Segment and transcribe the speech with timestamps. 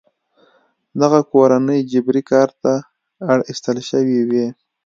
[1.01, 2.73] دغه کورنۍ جبري کار ته
[3.29, 4.47] اړ ایستل شوې وې.